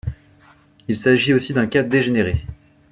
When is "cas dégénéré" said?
1.67-2.43